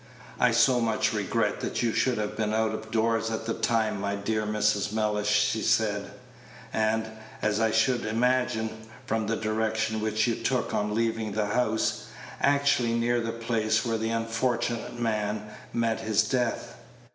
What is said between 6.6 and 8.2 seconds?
"and, as I should